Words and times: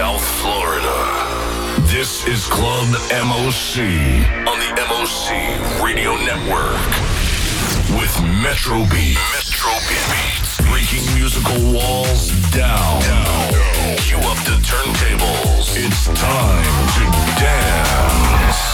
South 0.00 0.24
Florida. 0.40 0.96
This 1.92 2.26
is 2.26 2.46
Club 2.46 2.88
MOC 3.12 3.84
on 4.48 4.58
the 4.58 4.72
MOC 4.88 5.84
Radio 5.84 6.16
Network 6.24 6.80
with 8.00 8.10
Metro 8.42 8.78
Beat. 8.88 9.18
Metro 9.36 9.72
Beatz. 9.90 10.56
Breaking 10.70 11.04
musical 11.14 11.60
walls 11.70 12.30
down. 12.50 13.02
down. 13.02 13.52
Cue 13.98 14.16
up 14.16 14.38
the 14.48 14.56
turntables. 14.64 15.76
It's 15.76 16.06
time 16.18 16.64
to 16.94 17.04
dance. 17.38 18.69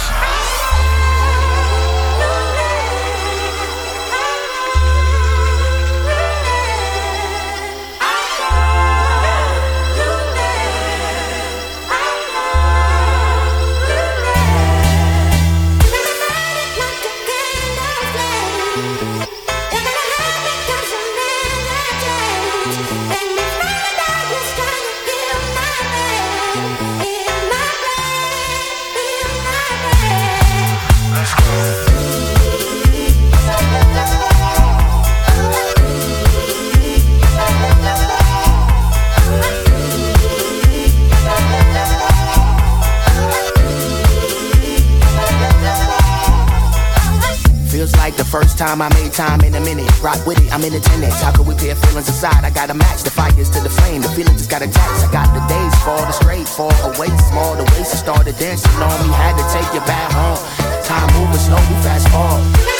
Time 48.66 48.82
I 48.82 48.88
made 48.94 49.12
time 49.12 49.40
in 49.42 49.54
a 49.54 49.60
minute. 49.60 49.86
Rock 50.02 50.26
with 50.26 50.42
it, 50.42 50.52
I'm 50.52 50.62
in 50.64 50.74
attendance. 50.74 51.20
How 51.22 51.30
could 51.30 51.46
we 51.46 51.54
pair 51.54 51.76
feelings 51.76 52.08
aside? 52.08 52.42
I 52.44 52.50
gotta 52.50 52.74
match 52.74 53.02
the 53.04 53.10
fires 53.10 53.48
to 53.50 53.60
the 53.60 53.70
flame. 53.70 54.02
The 54.02 54.08
feelings 54.08 54.38
just 54.38 54.50
gotta 54.50 54.66
tax. 54.66 55.04
I 55.04 55.12
got 55.12 55.28
the 55.34 55.42
days 55.46 55.74
fall 55.84 56.02
the 56.02 56.12
straight, 56.12 56.48
fall 56.48 56.74
away 56.90 57.10
small. 57.30 57.54
The 57.54 57.64
waist 57.74 57.96
started 57.96 58.36
dancing 58.38 58.82
on 58.82 58.96
me. 59.06 59.14
Had 59.14 59.36
to 59.38 59.46
take 59.54 59.70
you 59.72 59.80
back 59.86 60.10
home. 60.10 60.40
Time 60.82 61.08
moving 61.14 61.38
slow, 61.38 61.62
we 61.70 61.76
fast 61.86 62.08
forward. 62.08 62.75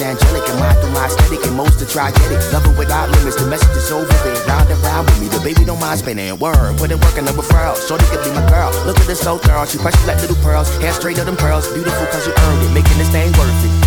Angelic. 0.00 0.48
And 0.48 0.58
mine 0.58 0.74
through 0.80 0.92
my 0.92 1.06
aesthetic, 1.06 1.44
and 1.46 1.56
most 1.56 1.82
are 1.82 1.86
try 1.86 2.10
get 2.10 2.32
it. 2.32 2.40
Love 2.52 2.66
it 2.66 2.78
without 2.78 3.10
limits, 3.10 3.36
the 3.36 3.46
message 3.46 3.76
is 3.76 3.90
over 3.90 4.06
it. 4.06 4.46
Round 4.46 4.70
and 4.70 4.80
round 4.82 5.06
with 5.06 5.20
me, 5.20 5.28
the 5.28 5.40
baby 5.40 5.64
don't 5.64 5.80
mind 5.80 5.98
spinning. 6.00 6.38
Word, 6.38 6.78
put 6.78 6.90
it 6.90 6.98
work 6.98 7.16
and 7.18 7.28
a 7.28 7.32
referral. 7.32 7.76
Shorty 7.76 8.04
could 8.06 8.24
be 8.24 8.30
my 8.30 8.44
girl. 8.48 8.70
Look 8.86 8.98
at 8.98 9.06
this 9.06 9.20
so 9.20 9.38
thorough, 9.38 9.66
she 9.66 9.78
precious 9.78 10.06
like 10.06 10.20
little 10.20 10.40
pearls. 10.42 10.68
Hair 10.78 10.92
straight 10.94 11.18
of 11.18 11.26
them 11.26 11.36
pearls, 11.36 11.66
beautiful 11.72 12.06
cause 12.06 12.26
you 12.26 12.32
earned 12.32 12.62
it. 12.62 12.72
Making 12.72 12.98
this 12.98 13.10
thing 13.10 13.30
worth 13.38 13.64
it. 13.64 13.83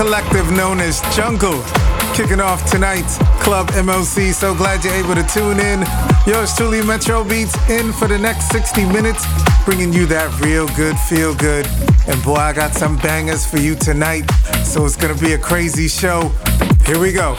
Collective 0.00 0.50
known 0.52 0.80
as 0.80 1.02
Jungle. 1.14 1.62
Kicking 2.14 2.40
off 2.40 2.64
tonight's 2.64 3.18
Club 3.42 3.68
MOC. 3.72 4.32
So 4.32 4.54
glad 4.54 4.82
you're 4.82 4.94
able 4.94 5.14
to 5.14 5.22
tune 5.24 5.60
in. 5.60 5.84
Yours 6.26 6.56
truly, 6.56 6.82
Metro 6.82 7.22
Beatz, 7.22 7.52
in 7.68 7.92
for 7.92 8.08
the 8.08 8.18
next 8.18 8.48
60 8.48 8.86
minutes, 8.86 9.26
bringing 9.66 9.92
you 9.92 10.06
that 10.06 10.40
real 10.40 10.66
good, 10.68 10.98
feel 11.00 11.34
good. 11.34 11.66
And 12.08 12.22
boy, 12.24 12.36
I 12.36 12.54
got 12.54 12.72
some 12.72 12.96
bangers 12.96 13.44
for 13.44 13.58
you 13.58 13.74
tonight. 13.74 14.24
So 14.64 14.86
it's 14.86 14.96
gonna 14.96 15.20
be 15.20 15.34
a 15.34 15.38
crazy 15.38 15.86
show. 15.86 16.32
Here 16.86 16.98
we 16.98 17.12
go. 17.12 17.36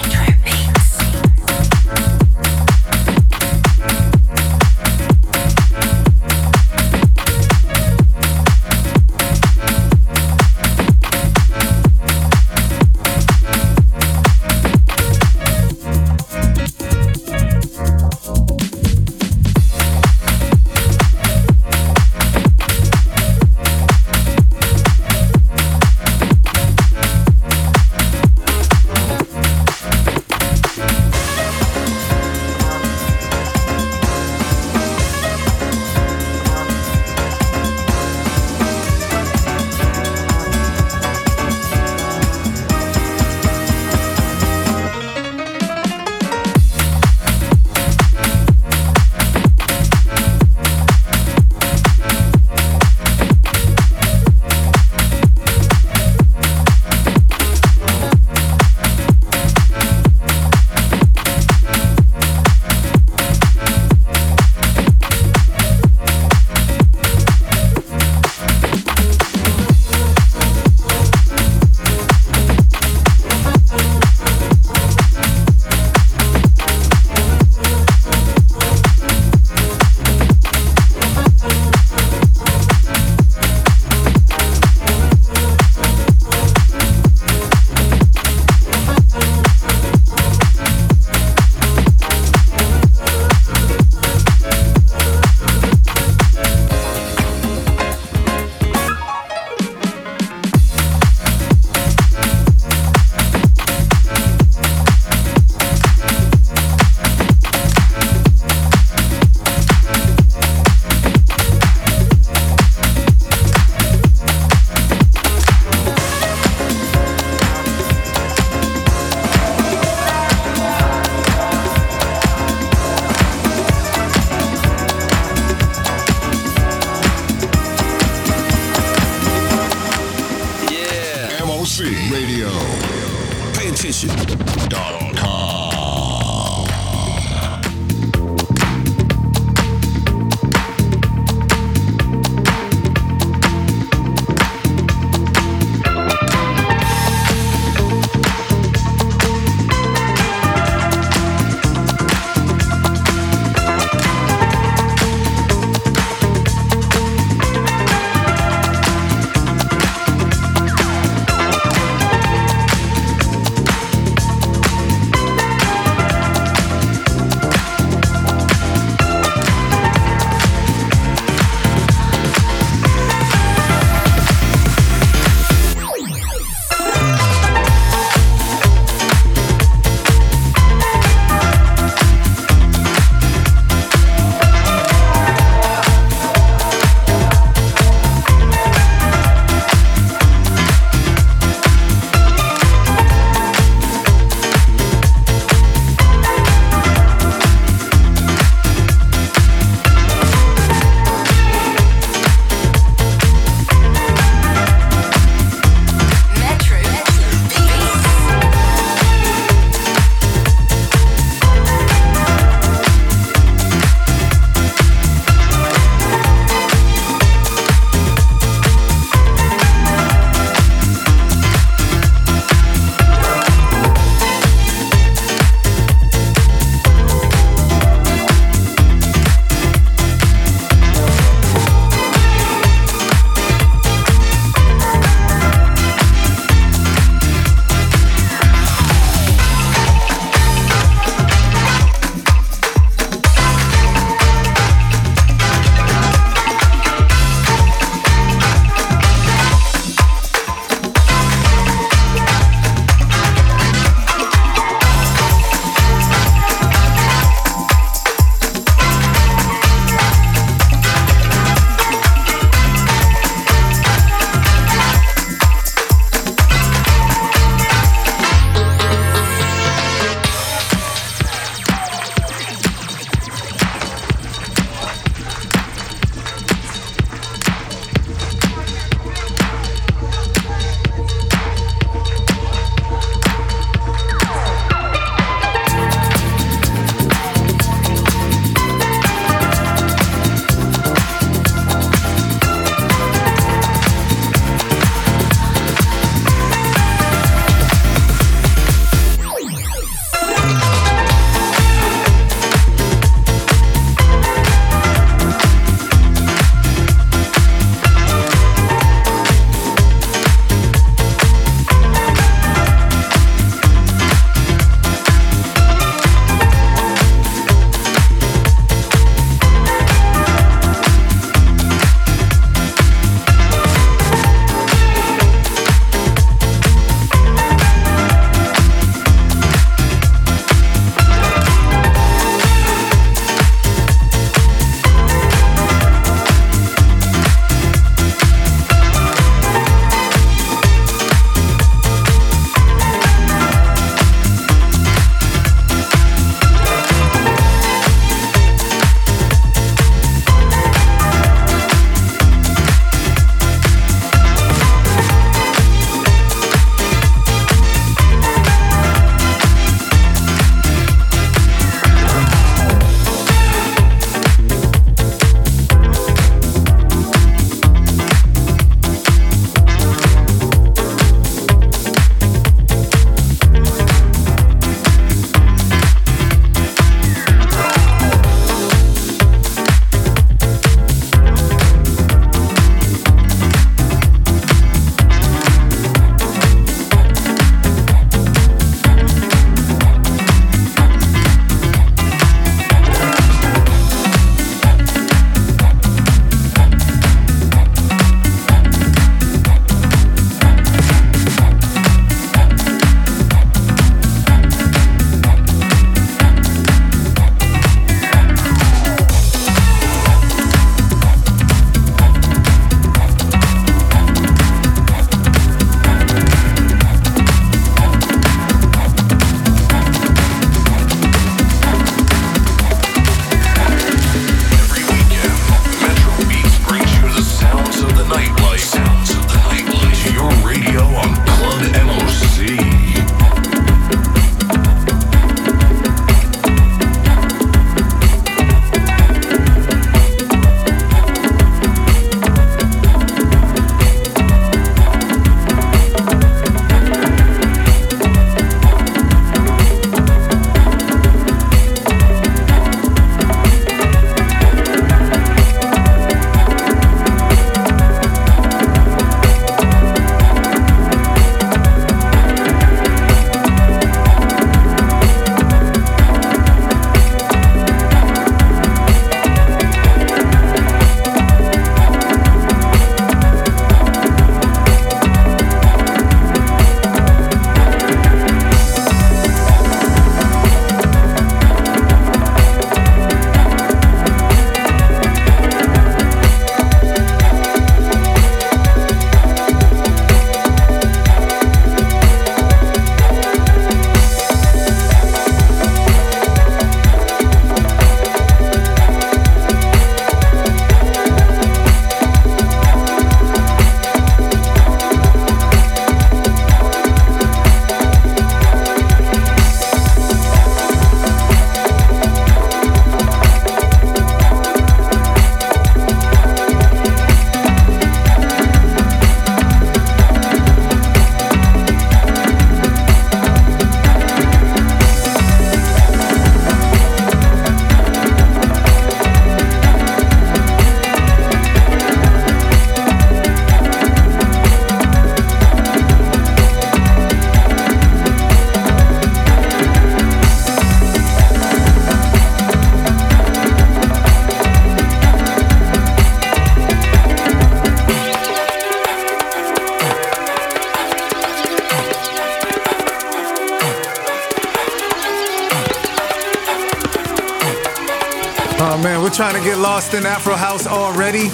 lost 559.61 559.93
in 559.93 560.07
Afro 560.07 560.35
House 560.35 560.65
already? 560.65 561.29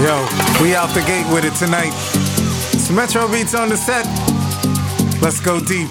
Yo, 0.00 0.26
we 0.62 0.74
out 0.74 0.88
the 0.94 1.02
gate 1.06 1.26
with 1.32 1.44
it 1.44 1.54
tonight. 1.54 1.92
It's 2.72 2.90
Metro 2.90 3.28
Beatz 3.28 3.54
on 3.58 3.68
the 3.68 3.76
set. 3.76 4.06
Let's 5.20 5.38
go 5.38 5.60
deep. 5.60 5.88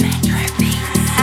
Metro 0.00 0.38
Beatz. 0.56 1.18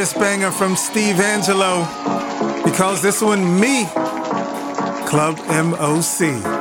Latest 0.00 0.18
banger 0.18 0.50
from 0.50 0.76
Steve 0.76 1.16
Angello 1.16 1.84
calls 2.74 3.02
this 3.02 3.20
one 3.20 3.60
Me, 3.60 3.84
Club 5.04 5.36
MOC. 5.36 6.59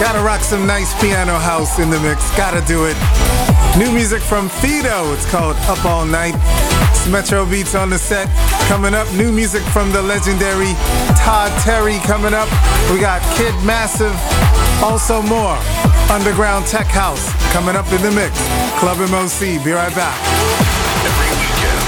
Gotta 0.00 0.18
rock 0.18 0.40
some 0.40 0.66
nice 0.66 0.92
piano 1.00 1.38
house 1.38 1.78
in 1.78 1.88
the 1.88 2.00
mix. 2.00 2.28
Gotta 2.36 2.60
do 2.66 2.84
it. 2.86 2.96
New 3.78 3.92
music 3.92 4.20
from 4.20 4.48
FEDO. 4.48 5.14
It's 5.14 5.24
called 5.30 5.56
Up 5.70 5.84
All 5.84 6.04
Night. 6.04 6.34
It's 6.90 7.06
Metro 7.08 7.46
Beatz 7.46 7.78
on 7.78 7.90
the 7.90 7.98
set. 7.98 8.26
Coming 8.66 8.92
up, 8.92 9.06
new 9.14 9.30
music 9.30 9.62
from 9.70 9.92
the 9.92 10.02
legendary 10.02 10.74
Todd 11.14 11.54
Terry 11.62 11.98
coming 12.02 12.34
up. 12.34 12.50
We 12.90 12.98
got 12.98 13.22
Kid 13.38 13.54
Massive. 13.64 14.14
Also 14.82 15.22
more. 15.22 15.56
Underground 16.10 16.66
Tech 16.66 16.86
House 16.86 17.30
coming 17.52 17.76
up 17.76 17.86
in 17.92 18.02
the 18.02 18.10
mix. 18.10 18.34
Club 18.82 18.98
MOC. 18.98 19.62
Be 19.62 19.70
right 19.70 19.94
back. 19.94 20.18
Every 21.06 21.30
weekend, 21.38 21.80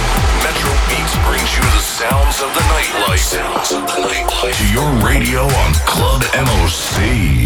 Metro 0.47 0.71
Beatz 0.87 1.15
brings 1.27 1.51
you 1.59 1.67
the 1.75 1.83
sounds 1.83 2.39
of 2.39 2.55
the 2.55 2.63
nightlife. 2.71 3.19
Sounds 3.19 3.73
of 3.73 3.83
the 3.83 3.99
nightlife. 4.07 4.55
To 4.55 4.67
your 4.71 4.91
radio 5.03 5.43
on 5.43 5.75
Club 5.91 6.23
MOC. 6.39 7.46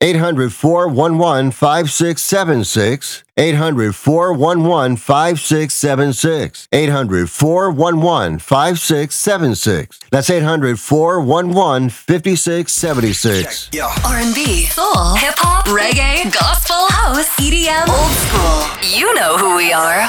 800 0.00 0.52
411 0.52 1.50
5676. 1.50 3.24
800 3.36 3.94
411 3.96 4.96
5676. 4.96 6.68
800 6.72 7.28
411 7.28 8.38
5676. 8.38 9.98
That's 10.12 10.30
800 10.30 10.78
411 10.78 11.90
5676. 11.90 13.70
R&B, 14.04 14.66
soul, 14.66 15.14
hip 15.16 15.34
hop, 15.36 15.66
reggae, 15.66 16.32
gospel, 16.32 16.86
house, 16.90 17.28
EDM, 17.36 17.88
old 17.90 18.14
school. 18.22 18.62
You 18.96 19.12
know 19.14 19.36
who 19.36 19.56
we 19.56 19.72
are. 19.72 20.08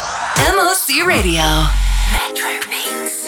MOC 0.54 1.04
Radio. 1.04 1.66
Metro 2.14 2.50
Beatz. 2.70 3.19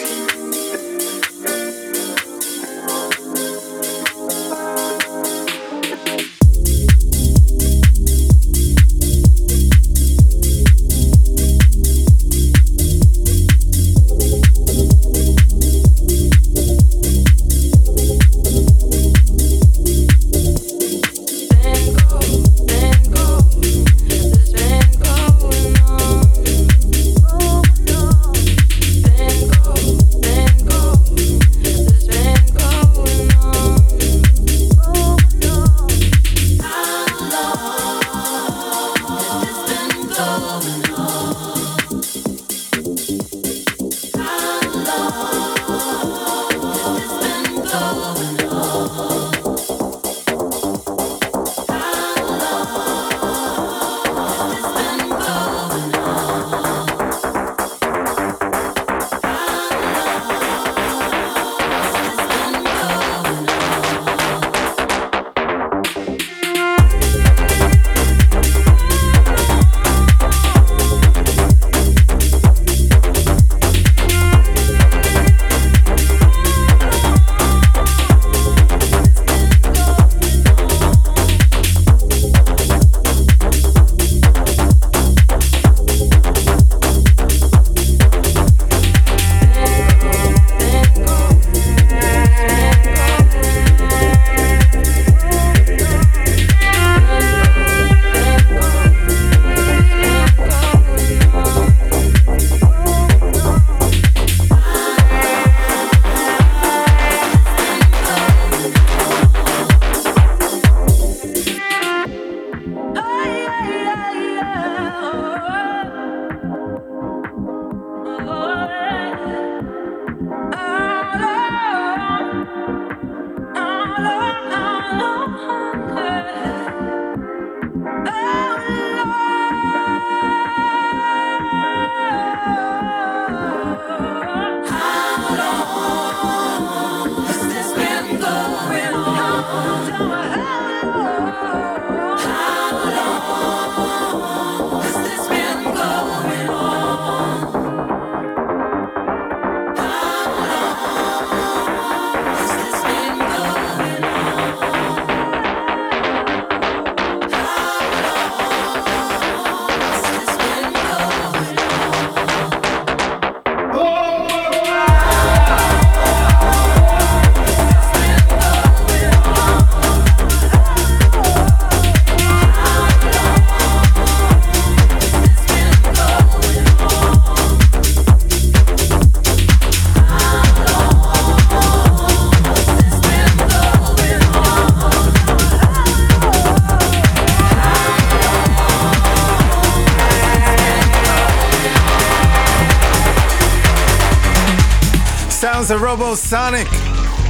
Of 196.12 196.18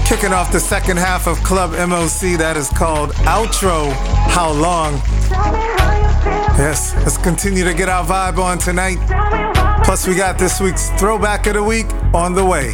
Kicking 0.08 0.32
off 0.32 0.50
the 0.50 0.58
second 0.58 0.96
half 0.96 1.28
of 1.28 1.36
Club 1.44 1.70
MOC 1.70 2.36
that 2.38 2.56
is 2.56 2.68
called 2.68 3.10
Outro 3.12 3.92
How 4.28 4.50
Long. 4.50 4.94
Yes, 6.58 6.92
let's 6.96 7.16
continue 7.16 7.62
to 7.62 7.74
get 7.74 7.88
our 7.88 8.04
vibe 8.04 8.38
on 8.38 8.58
tonight. 8.58 8.98
Plus, 9.84 10.08
we 10.08 10.16
got 10.16 10.36
this 10.36 10.60
week's 10.60 10.90
Throwback 10.98 11.46
of 11.46 11.54
the 11.54 11.62
Week 11.62 11.86
on 12.12 12.34
the 12.34 12.44
way. 12.44 12.72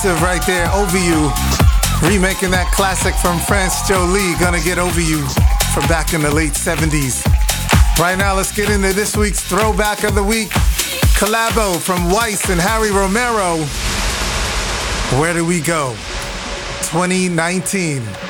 Massive 0.00 0.22
right 0.22 0.46
there, 0.46 0.70
Over 0.70 0.96
You. 0.96 1.26
Remaking 2.08 2.52
that 2.52 2.70
classic 2.72 3.16
from 3.16 3.40
France 3.40 3.82
Joli, 3.82 4.38
Gonna 4.38 4.62
Get 4.62 4.78
Over 4.78 5.00
You 5.00 5.26
from 5.74 5.88
back 5.88 6.14
in 6.14 6.22
the 6.22 6.30
late 6.30 6.52
70s. 6.52 7.26
Right 7.98 8.16
now, 8.16 8.36
let's 8.36 8.52
get 8.52 8.70
into 8.70 8.92
this 8.92 9.16
week's 9.16 9.40
Throwback 9.40 10.04
of 10.04 10.14
the 10.14 10.22
Week. 10.22 10.50
Collabo 11.18 11.80
from 11.80 12.12
Weiss 12.12 12.48
and 12.48 12.60
Harry 12.60 12.92
Romero. 12.92 13.58
Where 15.20 15.34
do 15.34 15.44
we 15.44 15.60
go? 15.60 15.96
2019. 16.92 18.27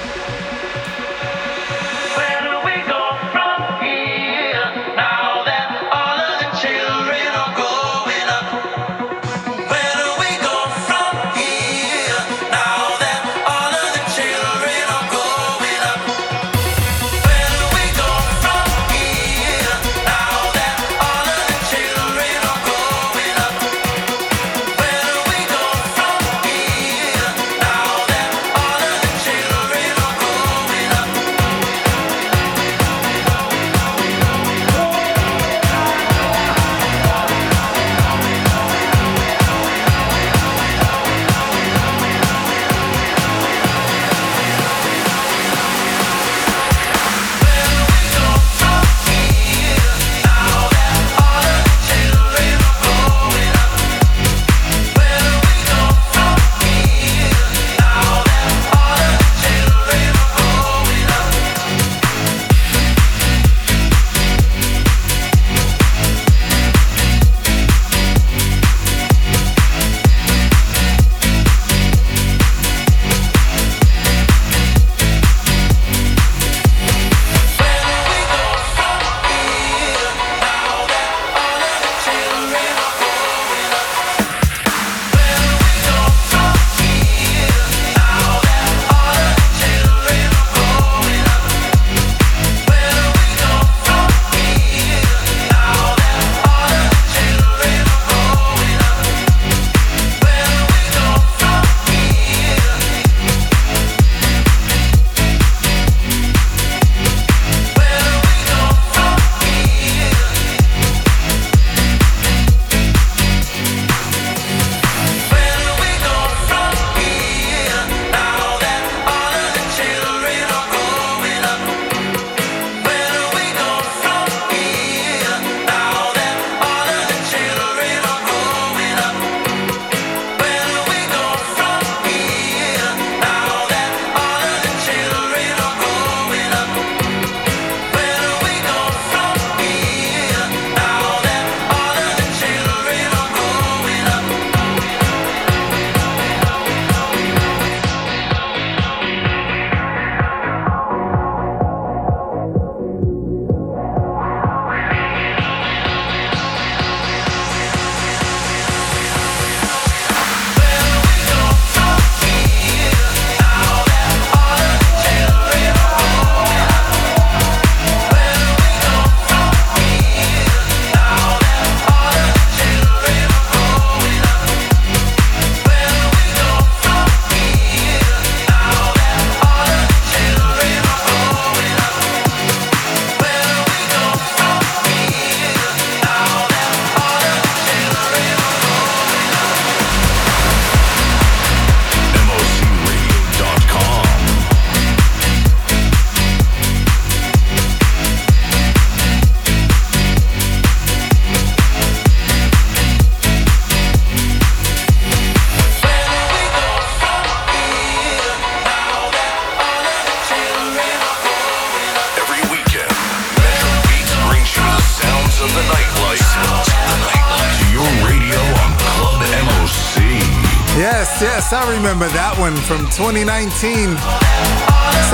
Remember 221.78 222.08
that 222.08 222.34
one 222.42 222.58
from 222.66 222.90
2019. 222.90 223.94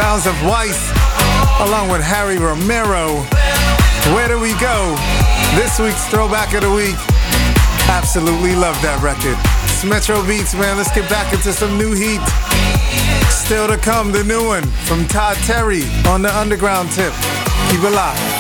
Sounds 0.01 0.25
of 0.25 0.33
Weiss, 0.49 0.89
along 1.61 1.93
with 1.93 2.01
Harry 2.01 2.41
Romero. 2.41 3.21
Where 4.17 4.33
do 4.33 4.41
we 4.41 4.57
go? 4.57 4.97
This 5.61 5.77
week's 5.77 6.09
Throwback 6.09 6.57
of 6.57 6.65
the 6.65 6.73
Week. 6.73 6.97
Absolutely 7.93 8.57
love 8.57 8.81
that 8.81 8.97
record. 9.05 9.37
It's 9.69 9.85
Metro 9.85 10.25
Beatz, 10.25 10.57
man. 10.57 10.81
Let's 10.81 10.89
get 10.89 11.05
back 11.13 11.35
into 11.37 11.53
some 11.53 11.77
new 11.77 11.93
heat. 11.93 12.25
Still 13.29 13.69
to 13.69 13.77
come, 13.77 14.11
the 14.11 14.25
new 14.25 14.49
one 14.49 14.65
from 14.89 15.05
Todd 15.05 15.37
Terry 15.45 15.85
on 16.09 16.23
the 16.23 16.33
underground 16.33 16.89
tip. 16.97 17.13
Keep 17.69 17.85
it 17.85 17.93
locked. 17.93 18.34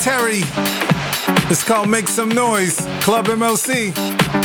Terry. 0.00 0.40
It's 1.50 1.62
called 1.62 1.90
Make 1.90 2.08
Some 2.08 2.30
Noise, 2.30 2.80
Club 3.00 3.26
MOC. 3.26 4.39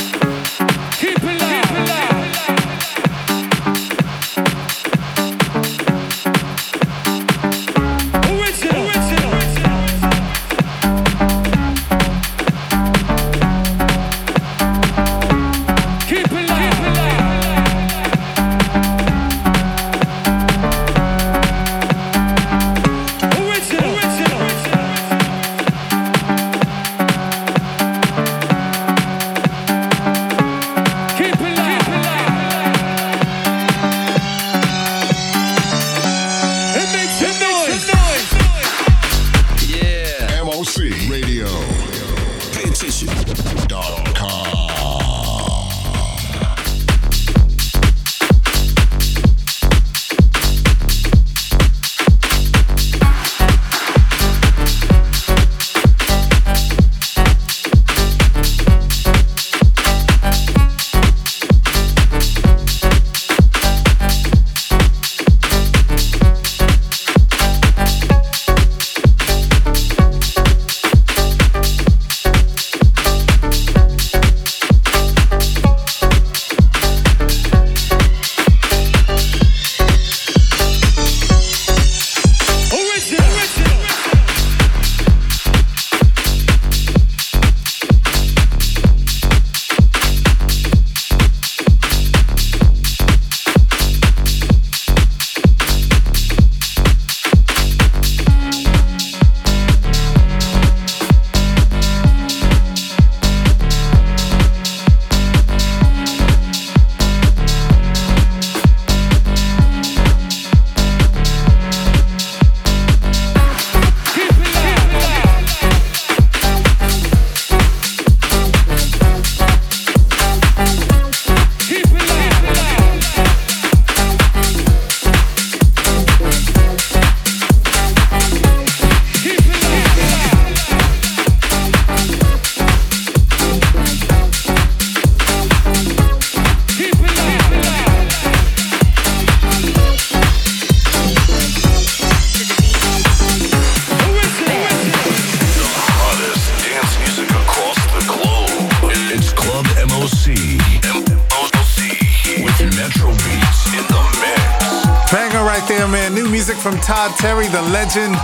Legend. 157.75 158.15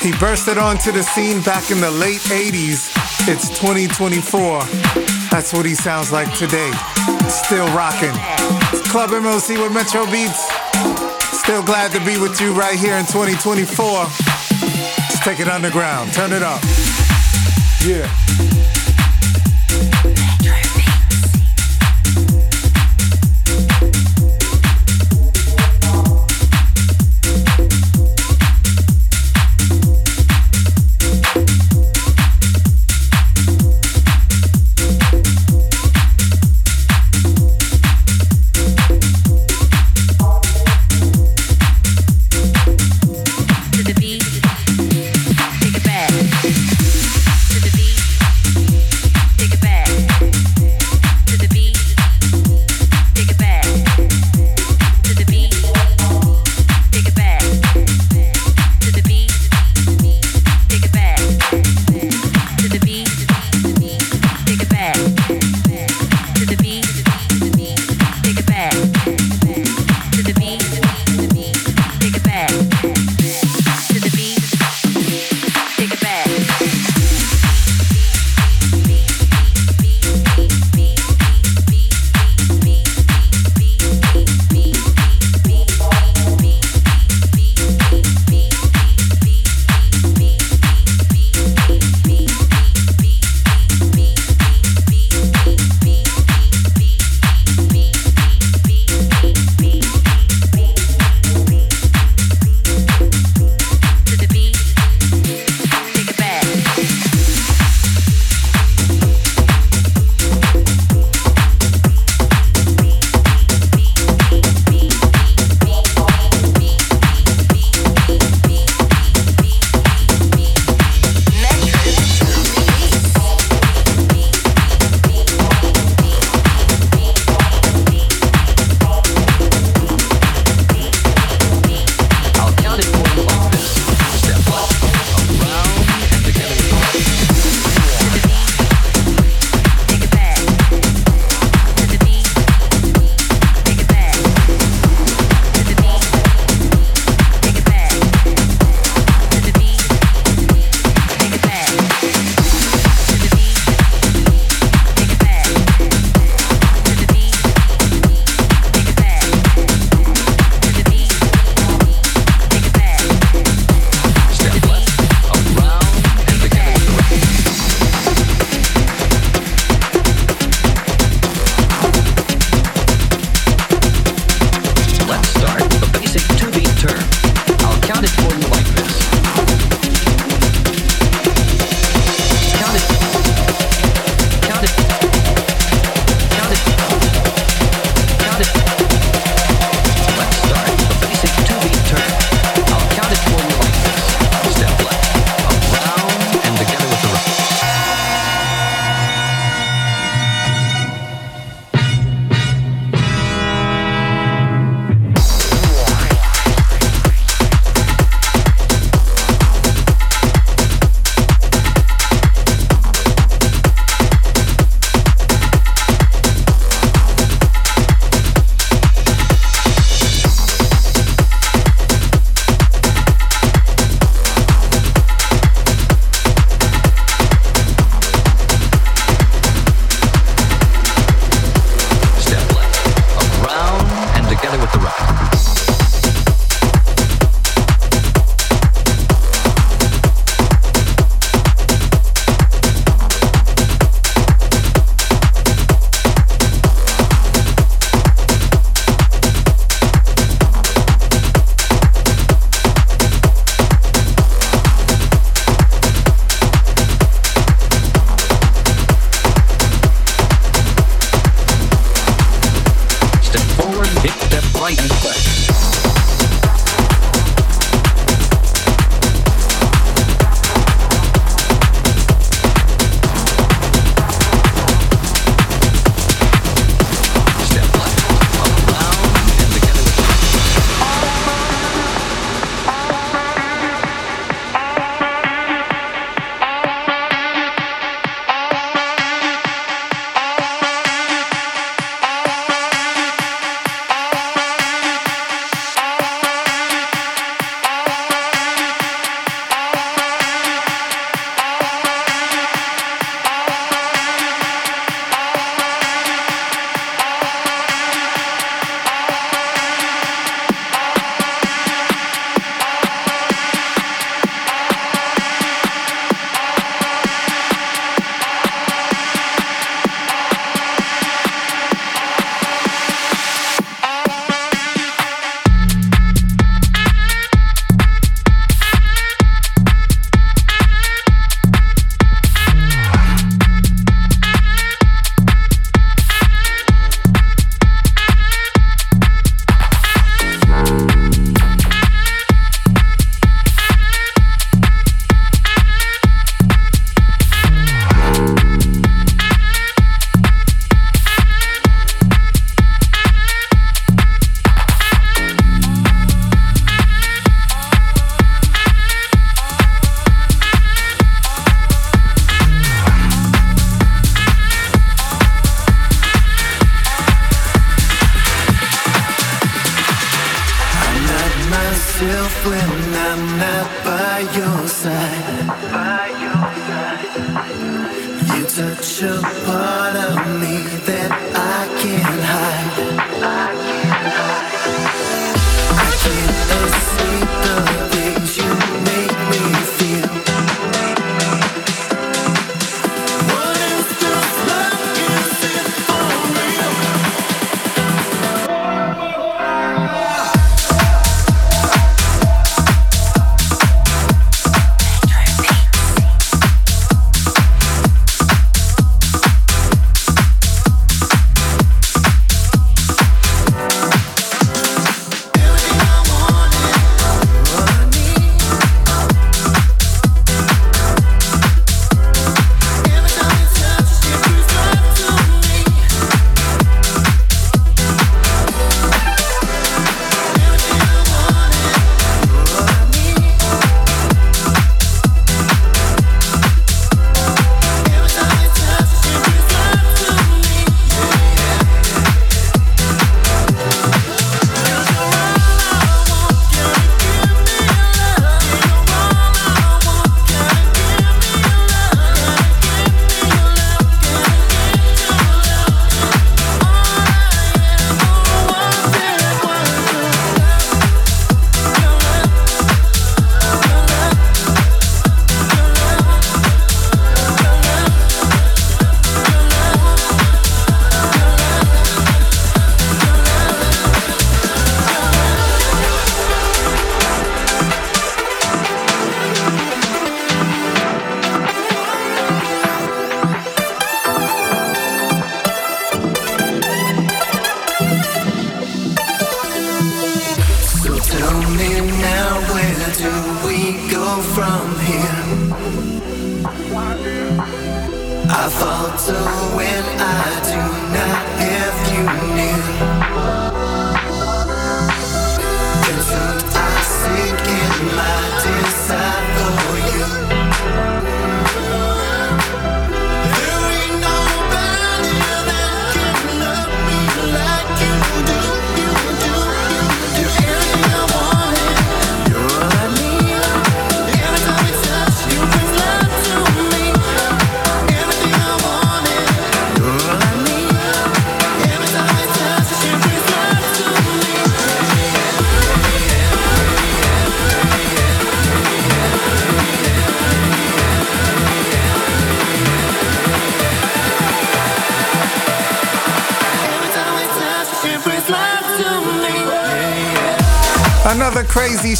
He 0.00 0.10
bursted 0.18 0.56
onto 0.56 0.90
the 0.90 1.02
scene 1.02 1.42
back 1.42 1.70
in 1.70 1.82
the 1.82 1.90
late 1.90 2.22
80s. 2.32 2.88
It's 3.28 3.50
2024. 3.50 4.62
That's 5.30 5.52
what 5.52 5.66
he 5.66 5.74
sounds 5.74 6.10
like 6.10 6.32
today. 6.32 6.70
Still 7.28 7.66
rocking. 7.76 8.16
It's 8.72 8.90
Club 8.90 9.10
MOC 9.10 9.60
with 9.60 9.74
Metro 9.74 10.06
Beatz. 10.06 10.48
Still 11.20 11.62
glad 11.62 11.92
to 11.92 12.02
be 12.06 12.18
with 12.18 12.40
you 12.40 12.54
right 12.54 12.78
here 12.78 12.96
in 12.96 13.04
2024. 13.04 13.84
Let's 13.84 15.20
take 15.20 15.40
it 15.40 15.48
underground. 15.48 16.14
Turn 16.14 16.32
it 16.32 16.42
up. 16.42 16.62
Yeah. 17.84 18.49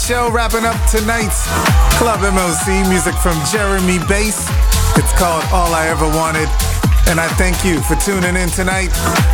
Show 0.06 0.30
wrapping 0.30 0.64
up 0.64 0.74
tonight's 0.90 1.44
Club 1.98 2.20
MOC 2.20 2.88
music 2.88 3.14
from 3.16 3.36
Jeremy 3.52 3.98
Bass. 4.08 4.48
It's 4.96 5.12
called 5.18 5.44
All 5.52 5.74
I 5.74 5.88
Ever 5.88 6.06
Wanted. 6.06 6.48
And 7.06 7.20
I 7.20 7.28
thank 7.36 7.64
you 7.64 7.80
for 7.82 7.96
tuning 7.96 8.34
in 8.34 8.48
tonight. 8.48 8.88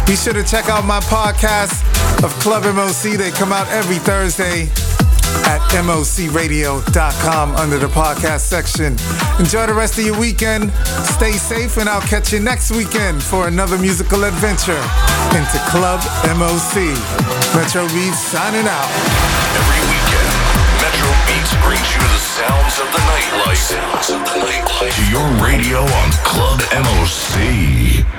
Be 0.07 0.17
sure 0.17 0.33
to 0.33 0.43
check 0.43 0.69
out 0.69 0.85
my 0.85 1.01
podcast, 1.01 1.81
of 2.25 2.33
Club 2.41 2.65
MOC. 2.65 3.17
They 3.17 3.31
come 3.31 3.53
out 3.53 3.69
every 3.69 3.99
Thursday 3.99 4.63
at 5.47 5.61
mocradio.com 5.71 7.57
under 7.57 7.79
the 7.79 7.89
podcast 7.89 8.41
section. 8.41 8.97
Enjoy 9.39 9.67
the 9.67 9.75
rest 9.75 9.99
of 9.99 10.05
your 10.05 10.19
weekend. 10.19 10.73
Stay 11.17 11.33
safe, 11.33 11.77
and 11.77 11.89
I'll 11.89 12.07
catch 12.09 12.33
you 12.33 12.41
next 12.41 12.73
weekend 12.73 13.23
for 13.23 13.47
another 13.47 13.79
musical 13.79 14.25
adventure 14.25 14.83
into 15.33 15.59
Club 15.71 16.01
MOC. 16.37 16.91
Metro 17.55 17.87
Beatz 17.89 18.15
signing 18.15 18.67
out. 18.67 19.26
Of 22.79 22.93
the 22.93 22.99
nightlife. 22.99 23.57
Sounds 23.57 24.11
of 24.11 24.21
the 24.21 24.41
nightlife. 24.45 24.95
To 24.97 25.11
your 25.11 25.27
radio 25.43 25.81
on 25.81 26.11
Club 26.25 26.61
MOC. 26.73 28.16